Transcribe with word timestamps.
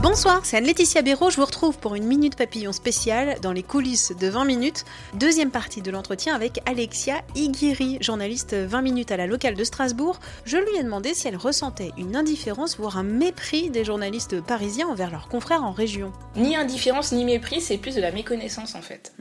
Bonsoir, 0.00 0.44
c'est 0.44 0.56
Anne-Laetitia 0.56 1.02
Béraud. 1.02 1.28
Je 1.28 1.36
vous 1.38 1.44
retrouve 1.44 1.76
pour 1.76 1.96
une 1.96 2.04
Minute 2.04 2.36
Papillon 2.36 2.70
spéciale 2.70 3.40
dans 3.42 3.50
les 3.50 3.64
coulisses 3.64 4.12
de 4.16 4.28
20 4.28 4.44
minutes. 4.44 4.84
Deuxième 5.14 5.50
partie 5.50 5.82
de 5.82 5.90
l'entretien 5.90 6.36
avec 6.36 6.60
Alexia 6.66 7.22
Iguiri, 7.34 7.98
journaliste 8.00 8.54
20 8.54 8.80
minutes 8.80 9.10
à 9.10 9.16
la 9.16 9.26
locale 9.26 9.56
de 9.56 9.64
Strasbourg. 9.64 10.20
Je 10.44 10.56
lui 10.56 10.76
ai 10.78 10.84
demandé 10.84 11.14
si 11.14 11.26
elle 11.26 11.36
ressentait 11.36 11.90
une 11.98 12.14
indifférence, 12.14 12.78
voire 12.78 12.96
un 12.96 13.02
mépris 13.02 13.70
des 13.70 13.84
journalistes 13.84 14.40
parisiens 14.40 14.86
envers 14.86 15.10
leurs 15.10 15.26
confrères 15.26 15.64
en 15.64 15.72
région. 15.72 16.12
Ni 16.36 16.54
indifférence 16.54 17.10
ni 17.10 17.24
mépris, 17.24 17.60
c'est 17.60 17.76
plus 17.76 17.96
de 17.96 18.00
la 18.00 18.12
méconnaissance 18.12 18.76
en 18.76 18.82
fait. 18.82 19.12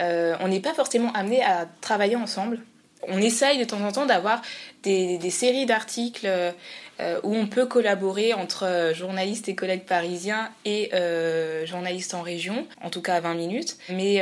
Euh, 0.00 0.34
on 0.40 0.48
n'est 0.48 0.60
pas 0.60 0.74
forcément 0.74 1.12
amené 1.12 1.44
à 1.44 1.68
travailler 1.80 2.16
ensemble. 2.16 2.58
On 3.06 3.18
essaye 3.18 3.60
de 3.60 3.64
temps 3.64 3.80
en 3.82 3.92
temps 3.92 4.06
d'avoir 4.06 4.42
des, 4.82 5.16
des 5.18 5.30
séries 5.30 5.66
d'articles 5.66 6.26
euh, 7.00 7.20
où 7.22 7.32
on 7.32 7.46
peut 7.46 7.66
collaborer 7.66 8.34
entre 8.34 8.64
euh, 8.66 8.92
journalistes 8.92 9.48
et 9.48 9.54
collègues 9.54 9.84
parisiens 9.84 10.50
et 10.64 10.90
euh, 10.94 11.64
journalistes 11.64 12.12
en 12.12 12.22
région, 12.22 12.66
en 12.82 12.90
tout 12.90 13.02
cas 13.02 13.14
à 13.14 13.20
20 13.20 13.34
minutes. 13.34 13.76
Mais 13.88 14.16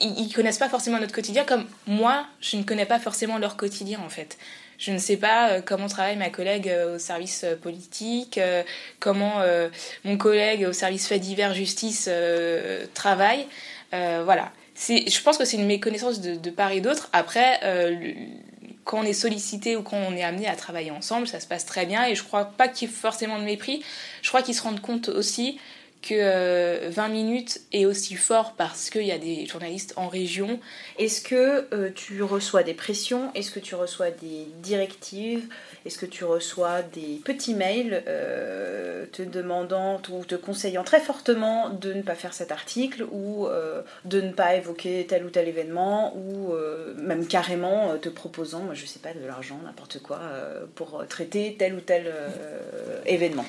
ils, 0.00 0.20
ils 0.20 0.32
connaissent 0.32 0.58
pas 0.58 0.68
forcément 0.68 0.98
notre 0.98 1.14
quotidien 1.14 1.44
comme 1.44 1.66
moi, 1.86 2.26
je 2.40 2.56
ne 2.56 2.64
connais 2.64 2.86
pas 2.86 2.98
forcément 2.98 3.38
leur 3.38 3.56
quotidien 3.56 4.00
en 4.04 4.08
fait. 4.08 4.38
Je 4.78 4.92
ne 4.92 4.98
sais 4.98 5.16
pas 5.16 5.60
comment 5.60 5.88
travaille 5.88 6.16
ma 6.16 6.30
collègue 6.30 6.72
au 6.94 6.98
service 6.98 7.44
politique, 7.62 8.38
comment 9.00 9.42
mon 10.04 10.16
collègue 10.16 10.66
au 10.68 10.72
service 10.72 11.08
fait 11.08 11.18
divers 11.18 11.52
justice 11.52 12.08
travaille. 12.94 13.46
Voilà. 13.90 14.52
Je 14.76 15.22
pense 15.22 15.36
que 15.36 15.44
c'est 15.44 15.56
une 15.56 15.66
méconnaissance 15.66 16.20
de, 16.20 16.36
de 16.36 16.50
part 16.50 16.70
et 16.70 16.80
d'autre. 16.80 17.08
Après, 17.12 17.58
quand 18.88 19.00
on 19.00 19.02
est 19.02 19.12
sollicité 19.12 19.76
ou 19.76 19.82
quand 19.82 19.98
on 19.98 20.16
est 20.16 20.22
amené 20.22 20.48
à 20.48 20.56
travailler 20.56 20.90
ensemble, 20.90 21.28
ça 21.28 21.40
se 21.40 21.46
passe 21.46 21.66
très 21.66 21.84
bien 21.84 22.06
et 22.06 22.14
je 22.14 22.24
crois 22.24 22.46
pas 22.46 22.68
qu'il 22.68 22.88
y 22.88 22.90
ait 22.90 22.94
forcément 22.94 23.38
de 23.38 23.44
mépris. 23.44 23.84
Je 24.22 24.28
crois 24.30 24.40
qu'ils 24.40 24.54
se 24.54 24.62
rendent 24.62 24.80
compte 24.80 25.10
aussi 25.10 25.60
que 26.02 26.14
euh, 26.14 26.90
20 26.90 27.08
minutes 27.08 27.60
est 27.72 27.84
aussi 27.84 28.14
fort 28.14 28.54
parce 28.56 28.90
qu'il 28.90 29.04
y 29.04 29.12
a 29.12 29.18
des 29.18 29.46
journalistes 29.46 29.94
en 29.96 30.08
région. 30.08 30.60
Est-ce 30.98 31.20
que 31.20 31.66
euh, 31.72 31.90
tu 31.94 32.22
reçois 32.22 32.62
des 32.62 32.74
pressions? 32.74 33.32
Est-ce 33.34 33.50
que 33.50 33.60
tu 33.60 33.74
reçois 33.74 34.10
des 34.10 34.46
directives? 34.62 35.48
Est-ce 35.84 35.98
que 35.98 36.06
tu 36.06 36.24
reçois 36.24 36.82
des 36.82 37.20
petits 37.24 37.54
mails 37.54 38.04
euh, 38.06 39.06
te 39.12 39.22
demandant 39.22 40.00
ou 40.10 40.24
te 40.24 40.34
conseillant 40.34 40.84
très 40.84 41.00
fortement 41.00 41.70
de 41.70 41.92
ne 41.92 42.02
pas 42.02 42.14
faire 42.14 42.32
cet 42.32 42.52
article 42.52 43.04
ou 43.10 43.46
euh, 43.46 43.82
de 44.04 44.20
ne 44.20 44.32
pas 44.32 44.54
évoquer 44.54 45.06
tel 45.06 45.24
ou 45.24 45.30
tel 45.30 45.48
événement 45.48 46.16
ou 46.16 46.52
même 46.96 47.26
carrément 47.26 47.96
te 47.98 48.08
proposant, 48.08 48.60
moi, 48.60 48.74
je 48.74 48.86
sais 48.86 48.98
pas, 48.98 49.12
de 49.12 49.26
l'argent, 49.26 49.58
n'importe 49.64 50.00
quoi, 50.00 50.20
pour 50.74 51.04
traiter 51.08 51.56
tel 51.58 51.74
ou 51.74 51.80
tel 51.80 52.12
événement? 53.06 53.44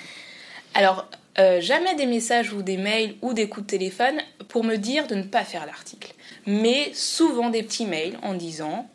Alors, 0.73 1.07
euh, 1.39 1.61
jamais 1.61 1.95
des 1.95 2.05
messages 2.05 2.51
ou 2.53 2.61
des 2.61 2.77
mails 2.77 3.15
ou 3.21 3.33
des 3.33 3.47
coups 3.47 3.65
de 3.65 3.71
téléphone 3.71 4.19
pour 4.49 4.63
me 4.63 4.75
dire 4.75 5.07
de 5.07 5.15
ne 5.15 5.23
pas 5.23 5.43
faire 5.43 5.65
l'article. 5.65 6.13
Mais 6.45 6.91
souvent 6.93 7.49
des 7.49 7.63
petits 7.63 7.85
mails 7.85 8.17
en 8.23 8.33
disant 8.33 8.89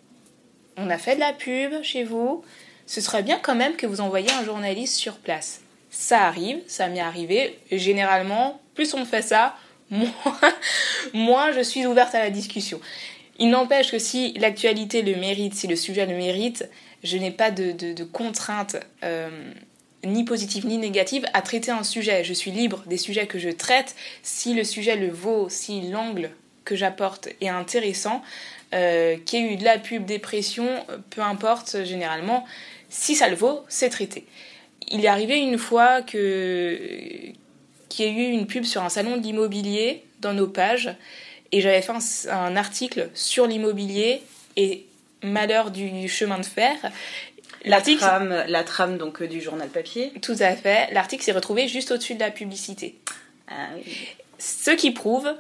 On 0.77 0.91
a 0.91 0.99
fait 0.99 1.15
de 1.15 1.21
la 1.21 1.33
pub 1.33 1.83
chez 1.83 2.05
vous, 2.05 2.45
ce 2.87 3.01
serait 3.01 3.23
bien 3.23 3.39
quand 3.39 3.55
même 3.55 3.77
que 3.77 3.87
vous 3.87 4.01
envoyiez 4.01 4.31
un 4.33 4.45
journaliste 4.45 4.97
sur 4.97 5.17
place. 5.17 5.63
Ça 5.91 6.27
arrive, 6.27 6.59
ça 6.67 6.89
m'est 6.89 7.01
arrivé. 7.01 7.59
Et 7.71 7.79
généralement, 7.79 8.61
plus 8.75 8.95
on 8.95 9.05
fait 9.05 9.23
ça, 9.23 9.57
moins, 11.15 11.53
je 11.53 11.63
suis 11.63 11.87
ouverte 11.87 12.15
à 12.15 12.19
la 12.19 12.31
discussion. 12.31 12.81
Il 13.39 13.51
n'empêche 13.51 13.91
que 13.91 13.99
si 13.99 14.33
l'actualité 14.35 15.03
le 15.03 15.17
mérite, 15.17 15.55
si 15.55 15.67
le 15.67 15.77
sujet 15.77 16.07
le 16.07 16.17
mérite, 16.17 16.69
je 17.03 17.17
n'ai 17.17 17.31
pas 17.31 17.51
de 17.51 18.05
contraintes. 18.05 18.77
euh, 19.03 19.53
ni 20.07 20.25
positive 20.25 20.67
ni 20.67 20.79
négative 20.79 21.25
à 21.33 21.43
traiter 21.43 21.71
un 21.71 21.83
sujet. 21.83 22.25
Je 22.25 22.33
suis 22.33 22.51
libre 22.51 22.83
des 22.87 22.97
sujets 22.97 23.27
que 23.27 23.39
je 23.39 23.51
traite. 23.51 23.95
Si 24.23 24.55
le 24.55 24.65
sujet 24.65 24.97
le 24.97 25.11
vaut, 25.11 25.49
si 25.49 25.83
l'angle 25.91 26.31
que 26.65 26.77
j'apporte 26.77 27.29
est 27.41 27.49
intéressant, 27.49 28.23
euh, 28.75 29.17
qu'il 29.25 29.41
y 29.41 29.43
ait 29.43 29.53
eu 29.53 29.57
de 29.57 29.65
la 29.65 29.79
pub, 29.79 30.05
des 30.05 30.19
pressions, 30.19 30.85
euh, 30.91 30.99
peu 31.11 31.21
importe, 31.21 31.85
généralement, 31.85 32.45
si 32.89 33.15
ça 33.15 33.29
le 33.29 33.37
vaut, 33.37 33.61
c'est 33.69 33.91
traité. 33.91 34.25
Il 34.89 35.05
est 35.05 35.09
arrivé 35.09 35.39
une 35.39 35.59
fois 35.59 36.03
que 36.03 36.79
qu'il 37.89 38.07
y 38.07 38.11
eu 38.11 38.33
une 38.33 38.47
pub 38.47 38.65
sur 38.65 38.83
un 38.83 38.89
salon 38.89 39.17
de 39.17 39.23
l'immobilier 39.23 40.03
dans 40.21 40.33
nos 40.33 40.49
pages 40.49 40.91
et 41.53 41.61
j'avais 41.61 41.81
fait 41.81 41.93
un 42.29 42.57
article 42.57 43.09
sur 43.15 43.47
l'immobilier 43.47 44.21
et 44.57 44.85
malheur 45.23 45.71
du 45.71 46.09
chemin 46.09 46.39
de 46.39 46.45
fer. 46.45 46.75
La 47.65 47.81
trame, 47.81 48.45
la 48.47 48.65
trame 48.65 48.99
donc 48.99 49.23
euh, 49.23 49.27
du 49.27 49.41
journal 49.41 49.69
papier. 49.69 50.13
Tout 50.23 50.37
à 50.41 50.55
fait. 50.55 50.93
L'article 50.93 51.23
s'est 51.25 51.33
retrouvé 51.33 51.69
juste 51.69 51.91
au-dessus 51.91 52.15
de 52.15 52.21
la 52.21 52.31
publicité. 52.31 52.99
Ah 53.49 53.69
oui. 53.77 54.09
Ce 54.39 54.71
qui 54.71 54.91
prouve 54.91 55.33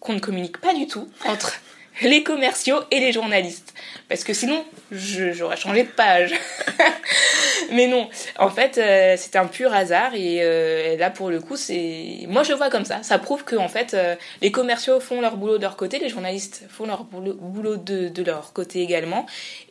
qu'on 0.00 0.14
ne 0.14 0.20
communique 0.20 0.58
pas 0.58 0.74
du 0.74 0.86
tout 0.86 1.08
entre 1.26 1.54
les 2.02 2.22
commerciaux 2.22 2.80
et 2.90 3.00
les 3.00 3.12
journalistes. 3.12 3.74
Parce 4.08 4.24
que 4.24 4.32
sinon, 4.32 4.64
j'aurais 4.90 5.56
changé 5.56 5.82
de 5.84 5.88
page. 5.88 6.34
Mais 7.72 7.86
non, 7.86 8.08
en 8.38 8.50
fait, 8.50 8.78
euh, 8.78 9.14
c'est 9.16 9.36
un 9.36 9.46
pur 9.46 9.72
hasard 9.72 10.14
et 10.14 10.38
euh, 10.40 10.96
là, 10.96 11.10
pour 11.10 11.30
le 11.30 11.40
coup, 11.40 11.56
c'est... 11.56 12.24
Moi, 12.28 12.42
je 12.42 12.52
vois 12.52 12.70
comme 12.70 12.84
ça. 12.84 13.02
Ça 13.02 13.18
prouve 13.18 13.44
que, 13.44 13.56
en 13.56 13.68
fait, 13.68 13.94
euh, 13.94 14.14
les 14.42 14.50
commerciaux 14.50 15.00
font 15.00 15.20
leur 15.20 15.36
boulot 15.36 15.58
de 15.58 15.62
leur 15.62 15.76
côté, 15.76 15.98
les 15.98 16.08
journalistes 16.08 16.64
font 16.68 16.86
leur 16.86 17.04
boulot, 17.04 17.76
de, 17.76 18.22
leur 18.22 18.52
côté 18.52 18.82
également. 18.82 19.26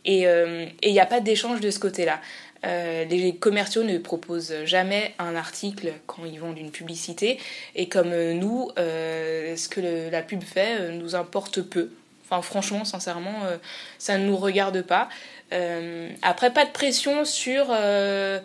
Et 0.05 0.23
et 0.25 0.89
il 0.89 0.93
n'y 0.93 0.99
a 0.99 1.05
pas 1.05 1.19
d'échange 1.19 1.59
de 1.59 1.69
ce 1.69 1.79
côté-là. 1.79 2.19
Les 2.63 3.35
commerciaux 3.39 3.83
ne 3.83 3.97
proposent 3.97 4.53
jamais 4.63 5.13
un 5.19 5.35
article 5.35 5.93
quand 6.07 6.25
ils 6.25 6.39
vendent 6.39 6.57
une 6.57 6.71
publicité. 6.71 7.37
Et 7.75 7.89
comme 7.89 8.13
nous, 8.33 8.71
ce 8.77 9.67
que 9.67 10.09
la 10.09 10.21
pub 10.21 10.43
fait 10.43 10.91
nous 10.91 11.15
importe 11.15 11.61
peu. 11.61 11.89
Enfin, 12.35 12.41
franchement, 12.41 12.85
sincèrement, 12.85 13.43
euh, 13.45 13.57
ça 13.97 14.17
ne 14.17 14.25
nous 14.25 14.37
regarde 14.37 14.81
pas. 14.81 15.09
Euh, 15.53 16.09
après, 16.21 16.51
pas 16.51 16.65
de 16.65 16.71
pression 16.71 17.25
sur 17.25 17.67
euh, 17.69 18.39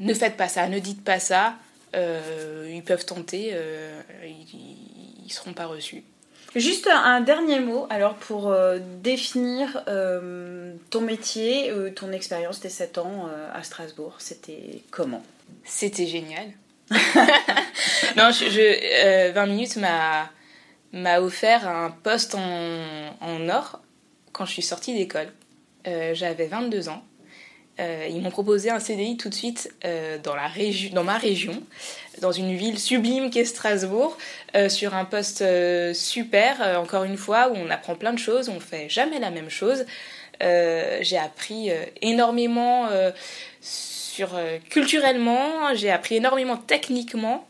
ne 0.00 0.14
faites 0.14 0.36
pas 0.36 0.48
ça, 0.48 0.68
ne 0.68 0.78
dites 0.78 1.04
pas 1.04 1.18
ça. 1.18 1.54
Ils 1.94 2.82
peuvent 2.84 3.04
tenter, 3.06 3.54
ils, 4.24 5.26
ils 5.26 5.32
seront 5.32 5.52
pas 5.52 5.66
reçus. 5.66 6.04
Juste 6.54 6.86
un, 6.86 7.20
dernier 7.20 7.60
mot, 7.60 7.86
alors 7.90 8.14
pour 8.14 8.50
euh, 8.50 8.78
définir 9.02 9.82
euh, 9.88 10.74
ton 10.90 11.00
métier, 11.00 11.70
euh, 11.70 11.90
ton 11.90 12.12
expérience, 12.12 12.60
tes 12.60 12.68
7 12.68 12.98
ans 12.98 13.28
à 13.54 13.62
Strasbourg, 13.62 14.14
c'était 14.18 14.82
comment? 14.90 15.22
C'était 15.64 16.06
génial. 16.06 16.46
non, 18.16 18.30
je, 18.30 18.48
je- 18.50 19.28
euh, 19.28 19.32
20 19.32 19.46
minutes 19.46 19.76
m'a 19.76 20.30
m'a 20.92 21.20
offert 21.20 21.68
un 21.68 21.90
poste 21.90 22.34
en, 22.34 23.16
en 23.20 23.48
or 23.48 23.80
quand 24.32 24.46
je 24.46 24.52
suis 24.52 24.62
sortie 24.62 24.94
d'école. 24.94 25.32
Euh, 25.86 26.14
J'avais 26.14 26.46
22 26.46 26.88
ans. 26.88 27.02
Euh, 27.80 28.08
ils 28.10 28.20
m'ont 28.20 28.30
proposé 28.30 28.70
un 28.70 28.80
CDI 28.80 29.16
tout 29.16 29.28
de 29.28 29.34
suite 29.34 29.72
euh, 29.84 30.18
dans, 30.18 30.34
la 30.34 30.48
dans 30.92 31.04
ma 31.04 31.16
région, 31.16 31.62
dans 32.20 32.32
une 32.32 32.56
ville 32.56 32.78
sublime 32.78 33.30
qu'est 33.30 33.44
Strasbourg, 33.44 34.16
sur 34.68 34.94
un 34.94 35.04
poste 35.04 35.44
super, 35.94 36.80
encore 36.80 37.04
une 37.04 37.16
fois, 37.16 37.50
où 37.50 37.54
on 37.54 37.70
apprend 37.70 37.94
plein 37.94 38.12
de 38.12 38.18
choses, 38.18 38.48
on 38.48 38.58
fait 38.58 38.88
jamais 38.88 39.20
la 39.20 39.30
même 39.30 39.50
chose. 39.50 39.86
J'ai 40.40 41.18
appris 41.18 41.70
énormément 42.02 42.88
sur 43.60 44.36
culturellement, 44.68 45.74
j'ai 45.74 45.90
appris 45.90 46.16
énormément 46.16 46.56
techniquement. 46.56 47.46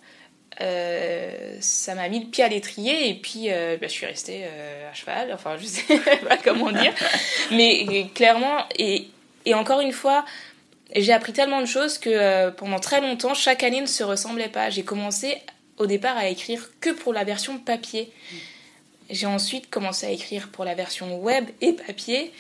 Euh, 0.61 1.57
ça 1.61 1.95
m'a 1.95 2.09
mis 2.09 2.19
le 2.21 2.27
pied 2.27 2.43
à 2.43 2.49
l'étrier 2.49 3.09
et 3.09 3.15
puis 3.15 3.45
euh, 3.49 3.77
bah, 3.81 3.87
je 3.87 3.93
suis 3.93 4.07
restée 4.07 4.41
euh, 4.43 4.91
à 4.91 4.95
cheval, 4.95 5.33
enfin 5.33 5.57
je 5.57 5.67
sais 5.67 5.99
pas 6.29 6.37
comment 6.37 6.73
dire, 6.73 6.93
mais 7.53 8.09
clairement 8.15 8.65
et, 8.77 9.07
encore 9.55 9.81
une 9.81 9.93
fois 9.93 10.25
j'ai 10.97 11.13
appris 11.13 11.33
tellement 11.33 11.61
de 11.61 11.67
choses 11.67 11.99
que 11.99 12.51
pendant 12.51 12.81
très 12.81 13.01
longtemps 13.01 13.35
chaque 13.35 13.63
année 13.63 13.81
ne 13.81 13.87
se 13.87 14.03
ressemblait 14.03 14.49
pas. 14.49 14.71
J'ai 14.71 14.85
commencé 14.85 15.37
au 15.77 15.87
départ 15.87 16.17
à 16.17 16.29
écrire 16.29 16.71
que 16.81 16.91
pour 16.91 17.13
la 17.13 17.25
version 17.25 17.59
papier. 17.59 18.11
J'ai 19.11 19.27
ensuite 19.27 19.71
commencé 19.71 20.07
à 20.07 20.11
écrire 20.11 20.49
pour 20.49 20.65
la 20.65 20.75
version 20.75 21.19
web 21.19 21.45
et 21.61 21.75
papier. 21.75 22.33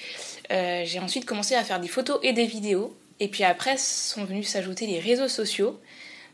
J'ai 0.50 0.98
ensuite 0.98 1.26
commencé 1.26 1.56
à 1.56 1.62
faire 1.62 1.78
des 1.78 1.88
photos 1.88 2.20
et 2.22 2.32
des 2.32 2.46
vidéos. 2.46 2.96
Et 3.20 3.28
puis 3.28 3.44
après 3.44 3.76
sont 3.76 4.24
venus 4.24 4.48
s'ajouter 4.48 4.86
les 4.86 4.98
réseaux 4.98 5.28
sociaux. 5.28 5.78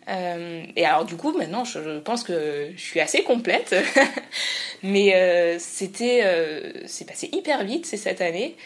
Euh, 0.09 0.65
et 0.77 0.85
alors 0.85 1.07
du 1.07 1.17
coup 1.17 1.33
maintenant 1.33 1.65
je, 1.65 1.99
pense 2.01 2.25
que 2.25 2.71
je 2.77 2.83
suis 2.83 3.01
assez 3.01 3.23
complète. 3.23 3.75
Mais 4.83 5.15
euh, 5.15 5.59
c'était, 5.59 6.25
c'est 6.87 7.07
passé 7.07 7.29
hyper 7.33 7.65
vite 7.65 7.87
c'est 7.87 7.97
cette 7.97 8.21
année. 8.21 8.57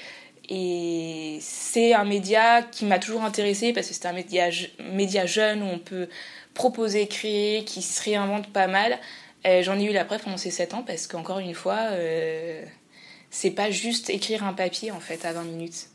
Et 0.50 1.38
c'est 1.42 1.92
un 1.92 2.04
média 2.04 2.62
qui 2.62 2.86
m'a 2.86 2.98
toujours 2.98 3.22
intéressée 3.22 3.72
parce 3.72 3.88
que 3.88 3.94
c'est 3.94 4.06
un 4.06 4.12
média, 4.12 4.48
média 4.92 5.26
jeune 5.26 5.62
où 5.62 5.66
on 5.66 5.78
peut 5.78 6.08
proposer, 6.54 7.06
créer, 7.06 7.64
qui 7.64 7.82
se 7.82 8.02
réinvente 8.02 8.50
pas 8.52 8.66
mal. 8.66 8.98
J'en 9.44 9.78
ai 9.78 9.84
eu 9.84 9.92
la 9.92 10.06
preuve 10.06 10.22
pendant 10.22 10.38
ces 10.38 10.50
7 10.50 10.72
ans 10.72 10.82
parce 10.82 11.06
qu'encore 11.06 11.40
une 11.40 11.52
fois, 11.52 11.90
c'est 13.30 13.50
pas 13.50 13.70
juste 13.70 14.08
écrire 14.08 14.42
un 14.42 14.54
papier 14.54 14.90
en 14.90 15.00
fait 15.00 15.26
à 15.26 15.32
20 15.32 15.42
minutes. 15.44 15.88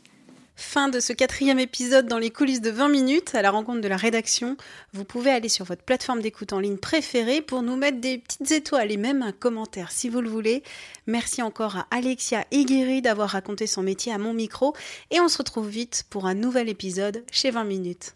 Fin 0.55 0.87
de 0.87 0.99
ce 0.99 1.13
quatrième 1.13 1.59
épisode 1.59 2.07
dans 2.07 2.19
les 2.19 2.29
coulisses 2.29 2.61
de 2.61 2.69
20 2.69 2.89
minutes 2.89 3.33
à 3.33 3.41
la 3.41 3.49
rencontre 3.49 3.81
de 3.81 3.87
la 3.87 3.97
rédaction. 3.97 4.55
Vous 4.93 5.03
pouvez 5.03 5.31
aller 5.31 5.49
sur 5.49 5.65
votre 5.65 5.83
plateforme 5.83 6.21
d'écoute 6.21 6.53
en 6.53 6.59
ligne 6.59 6.77
préférée 6.77 7.41
pour 7.41 7.63
nous 7.63 7.75
mettre 7.75 7.99
des 7.99 8.19
petites 8.19 8.51
étoiles 8.51 8.91
et 8.91 8.97
même 8.97 9.23
un 9.23 9.31
commentaire 9.31 9.91
si 9.91 10.09
vous 10.09 10.21
le 10.21 10.29
voulez. 10.29 10.61
Merci 11.07 11.41
encore 11.41 11.77
à 11.77 11.87
Alexia 11.89 12.45
Higueri 12.51 13.01
d'avoir 13.01 13.29
raconté 13.29 13.65
son 13.65 13.81
métier 13.81 14.13
à 14.13 14.19
mon 14.19 14.33
micro 14.33 14.75
et 15.09 15.19
on 15.19 15.27
se 15.27 15.39
retrouve 15.39 15.67
vite 15.67 16.05
pour 16.09 16.27
un 16.27 16.35
nouvel 16.35 16.69
épisode 16.69 17.23
chez 17.31 17.49
20 17.49 17.63
minutes. 17.63 18.15